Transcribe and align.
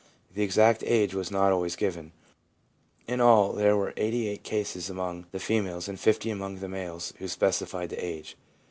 The 0.33 0.41
exact 0.41 0.81
age 0.83 1.13
was 1.13 1.29
not 1.29 1.51
always 1.51 1.75
given; 1.75 2.11
in 3.07 3.21
all 3.21 3.53
there 3.53 3.77
were 3.77 3.93
88 3.97 4.41
cases 4.41 4.89
among 4.89 5.27
the 5.31 5.39
females 5.39 5.87
and 5.87 5.99
50 5.99 6.31
among 6.31 6.55
the 6.57 6.67
males 6.67 7.13
who 7.19 7.27
specified 7.27 7.91
the 7.91 8.03
age. 8.03 8.35